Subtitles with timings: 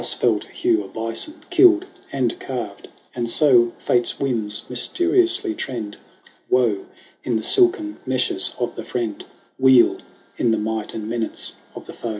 [0.01, 5.97] Thus fell to Hugh a bison killed and carved; And so Fate's whims mysteriously trend
[6.49, 6.87] Woe
[7.23, 9.23] in the silken meshes of the friend,
[9.59, 9.99] Weal
[10.39, 12.09] in the might and menace of the foe.